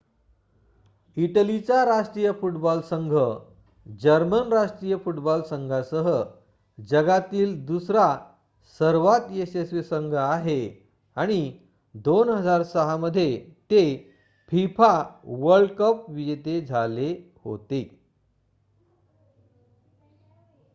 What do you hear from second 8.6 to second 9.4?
सर्वांत